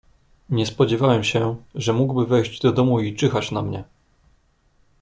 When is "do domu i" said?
2.61-3.15